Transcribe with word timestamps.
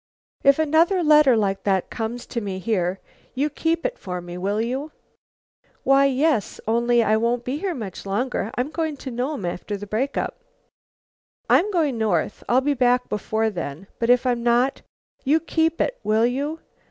"If 0.41 0.57
another 0.57 1.03
letter 1.03 1.37
like 1.37 1.61
that 1.61 1.91
comes 1.91 2.25
to 2.25 2.41
me 2.41 2.57
here, 2.57 2.99
you 3.35 3.51
keep 3.51 3.85
it 3.85 3.99
for 3.99 4.19
me, 4.19 4.35
will 4.35 4.59
you?" 4.59 4.91
"Why, 5.83 6.05
yes, 6.07 6.59
only 6.67 7.03
I 7.03 7.17
won't 7.17 7.45
be 7.45 7.59
here 7.59 7.75
much 7.75 8.03
longer. 8.07 8.49
I'm 8.55 8.71
going 8.71 8.97
to 8.97 9.11
Nome 9.11 9.45
after 9.45 9.77
the 9.77 9.85
break 9.85 10.17
up." 10.17 10.41
"I'm 11.47 11.69
going 11.69 11.99
north. 11.99 12.43
I'll 12.49 12.61
be 12.61 12.73
back 12.73 13.09
before 13.09 13.51
then. 13.51 13.85
But 13.99 14.09
if 14.09 14.25
I'm 14.25 14.41
not, 14.41 14.81
you 15.23 15.39
keep 15.39 15.79
it, 15.79 15.99
will 16.03 16.25
you?" 16.25 16.61